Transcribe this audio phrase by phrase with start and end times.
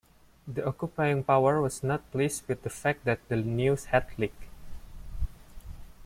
[0.47, 4.45] The occupying power was not pleased with the fact that the news had leaked.